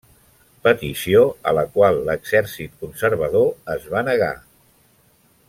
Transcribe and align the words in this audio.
Petició 0.67 1.19
a 1.51 1.53
la 1.57 1.65
qual 1.75 1.99
l'exèrcit 2.07 2.75
conservador 2.85 3.47
es 3.77 3.87
va 3.93 4.03
negar. 4.09 4.33